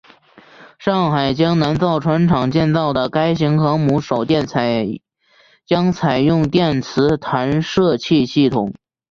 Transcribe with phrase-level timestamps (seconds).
[0.79, 4.47] 上海江南造船厂建造的该型航母首舰
[5.63, 8.73] 将采用电磁弹射器系统。